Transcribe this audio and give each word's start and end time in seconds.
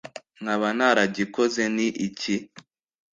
nkaba 0.41 0.67
ntaragikoze 0.77 1.63
ni 1.75 1.87
iki 2.07 2.35